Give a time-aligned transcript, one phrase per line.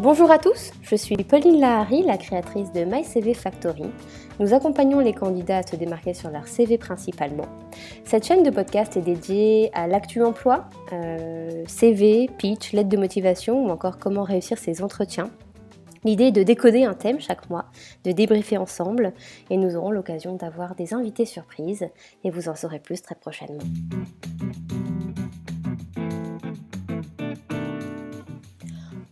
[0.00, 3.84] Bonjour à tous, je suis Pauline Lahari, la créatrice de MyCV Factory.
[4.38, 7.44] Nous accompagnons les candidats à se démarquer sur leur CV principalement.
[8.06, 13.66] Cette chaîne de podcast est dédiée à l'actu emploi, euh, CV, pitch, lettre de motivation
[13.66, 15.28] ou encore comment réussir ses entretiens.
[16.02, 17.66] L'idée est de décoder un thème chaque mois,
[18.04, 19.12] de débriefer ensemble
[19.50, 21.86] et nous aurons l'occasion d'avoir des invités surprises
[22.24, 23.60] et vous en saurez plus très prochainement.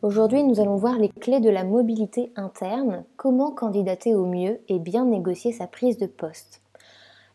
[0.09, 4.79] Aujourd'hui, nous allons voir les clés de la mobilité interne, comment candidater au mieux et
[4.79, 6.63] bien négocier sa prise de poste.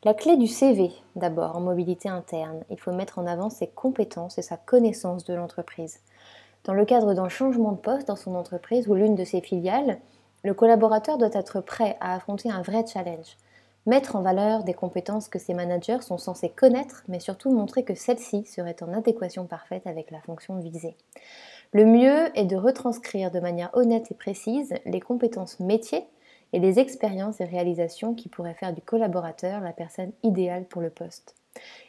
[0.04, 2.64] La clé du CV, d'abord, en mobilité interne.
[2.72, 6.00] Il faut mettre en avant ses compétences et sa connaissance de l'entreprise.
[6.64, 10.00] Dans le cadre d'un changement de poste dans son entreprise ou l'une de ses filiales,
[10.44, 13.38] le collaborateur doit être prêt à affronter un vrai challenge.
[13.86, 17.96] Mettre en valeur des compétences que ses managers sont censés connaître, mais surtout montrer que
[17.96, 20.96] celles-ci seraient en adéquation parfaite avec la fonction visée.
[21.74, 26.06] Le mieux est de retranscrire de manière honnête et précise les compétences métiers
[26.54, 30.90] et les expériences et réalisations qui pourraient faire du collaborateur la personne idéale pour le
[30.90, 31.36] poste.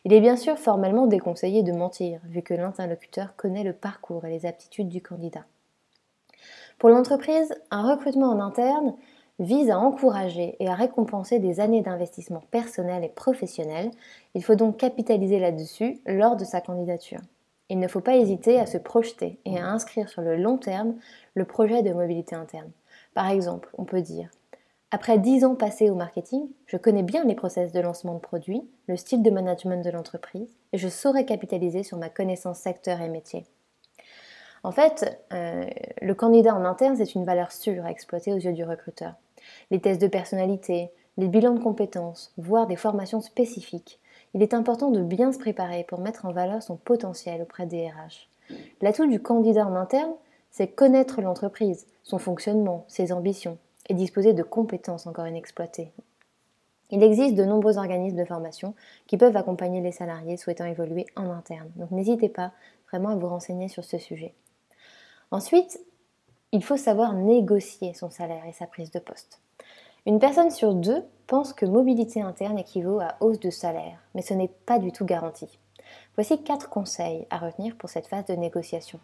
[0.04, 4.30] Il est bien sûr formellement déconseillé de mentir, vu que l'interlocuteur connaît le parcours et
[4.30, 5.44] les aptitudes du candidat.
[6.78, 8.94] Pour l'entreprise, un recrutement en interne
[9.38, 13.90] vise à encourager et à récompenser des années d'investissement personnel et professionnel.
[14.34, 17.20] Il faut donc capitaliser là-dessus lors de sa candidature.
[17.70, 20.96] Il ne faut pas hésiter à se projeter et à inscrire sur le long terme
[21.34, 22.70] le projet de mobilité interne.
[23.14, 24.28] Par exemple, on peut dire
[24.90, 28.62] Après 10 ans passés au marketing, je connais bien les process de lancement de produits,
[28.86, 33.08] le style de management de l'entreprise et je saurais capitaliser sur ma connaissance secteur et
[33.08, 33.46] métier.
[34.62, 35.66] En fait, euh,
[36.00, 39.14] le candidat en interne, c'est une valeur sûre à exploiter aux yeux du recruteur.
[39.70, 44.00] Les tests de personnalité, les bilans de compétences, voire des formations spécifiques
[44.34, 47.88] il est important de bien se préparer pour mettre en valeur son potentiel auprès des
[47.88, 48.28] RH.
[48.82, 50.12] L'atout du candidat en interne,
[50.50, 55.92] c'est connaître l'entreprise, son fonctionnement, ses ambitions, et disposer de compétences encore inexploitées.
[56.90, 58.74] Il existe de nombreux organismes de formation
[59.06, 61.70] qui peuvent accompagner les salariés souhaitant évoluer en interne.
[61.76, 62.52] Donc n'hésitez pas
[62.90, 64.34] vraiment à vous renseigner sur ce sujet.
[65.30, 65.80] Ensuite,
[66.54, 69.40] il faut savoir négocier son salaire et sa prise de poste.
[70.06, 74.34] Une personne sur deux pense que mobilité interne équivaut à hausse de salaire, mais ce
[74.34, 75.58] n'est pas du tout garanti.
[76.14, 79.00] Voici quatre conseils à retenir pour cette phase de négociation.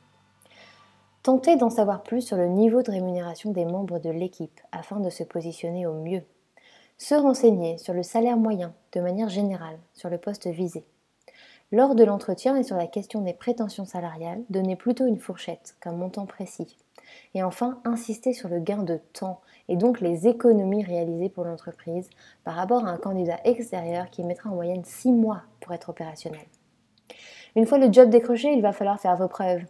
[1.25, 5.11] Tentez d'en savoir plus sur le niveau de rémunération des membres de l'équipe afin de
[5.11, 6.23] se positionner au mieux.
[6.99, 10.85] Se renseigner sur le salaire moyen de manière générale sur le poste visé.
[11.73, 15.93] Lors de l'entretien et sur la question des prétentions salariales, donnez plutôt une fourchette qu'un
[15.93, 16.77] montant précis.
[17.35, 22.11] Et enfin, insistez sur le gain de temps et donc les économies réalisées pour l'entreprise
[22.43, 26.41] par rapport à un candidat extérieur qui mettra en moyenne 6 mois pour être opérationnel.
[27.55, 29.65] Une fois le job décroché, il va falloir faire vos preuves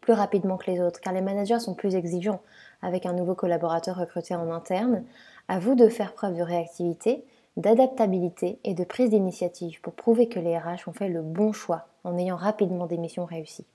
[0.00, 2.42] plus rapidement que les autres car les managers sont plus exigeants
[2.80, 5.02] avec un nouveau collaborateur recruté en interne.
[5.48, 7.24] À vous de faire preuve de réactivité,
[7.56, 11.86] d'adaptabilité et de prise d'initiative pour prouver que les RH ont fait le bon choix
[12.02, 13.66] en ayant rapidement des missions réussies.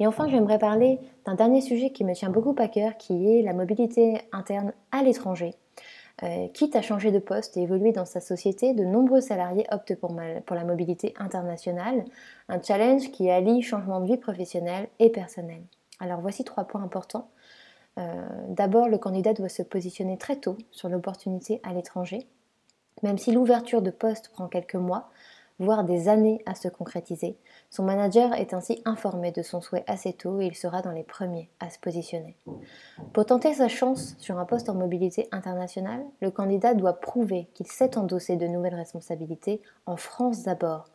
[0.00, 3.42] Et enfin, j'aimerais parler d'un dernier sujet qui me tient beaucoup à cœur, qui est
[3.42, 5.54] la mobilité interne à l'étranger.
[6.24, 9.94] Euh, quitte à changer de poste et évoluer dans sa société, de nombreux salariés optent
[9.94, 12.04] pour, la mobilité internationale,
[12.48, 15.62] un challenge qui allie changement de vie professionnelle et personnelle.
[16.00, 17.28] Alors voici trois points importants.
[17.98, 22.26] Euh, d'abord, le candidat doit se positionner très tôt sur l'opportunité à l'étranger.
[23.02, 25.10] Même si l'ouverture de poste prend quelques mois,
[25.58, 27.36] voire des années à se concrétiser.
[27.70, 31.02] Son manager est ainsi informé de son souhait assez tôt et il sera dans les
[31.02, 32.36] premiers à se positionner.
[33.12, 37.66] Pour tenter sa chance sur un poste en mobilité internationale, le candidat doit prouver qu'il
[37.66, 40.88] sait endosser de nouvelles responsabilités en France d'abord.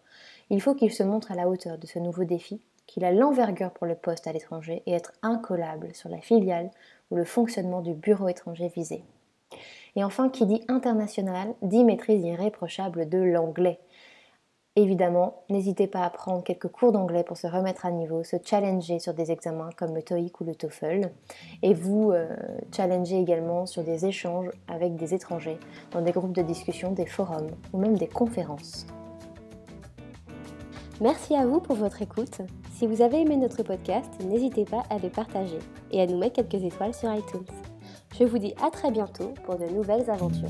[0.49, 3.71] Il faut qu'il se montre à la hauteur de ce nouveau défi, qu'il a l'envergure
[3.71, 6.69] pour le poste à l'étranger et être incollable sur la filiale
[7.11, 9.03] ou le fonctionnement du bureau étranger visé.
[9.95, 13.79] Et enfin, qui dit international dit maîtrise irréprochable de l'anglais.
[14.75, 18.97] Évidemment, n'hésitez pas à prendre quelques cours d'anglais pour se remettre à niveau, se challenger
[18.97, 21.11] sur des examens comme le TOEIC ou le TOEFL,
[21.61, 22.35] et vous euh,
[22.75, 25.59] challenger également sur des échanges avec des étrangers,
[25.91, 28.87] dans des groupes de discussion, des forums ou même des conférences.
[31.01, 32.41] Merci à vous pour votre écoute.
[32.71, 35.59] Si vous avez aimé notre podcast, n'hésitez pas à le partager
[35.91, 37.45] et à nous mettre quelques étoiles sur iTunes.
[38.19, 40.49] Je vous dis à très bientôt pour de nouvelles aventures.